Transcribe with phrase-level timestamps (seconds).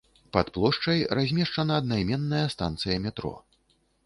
[0.35, 3.33] Пад плошчай размешчана аднайменная станцыя метро.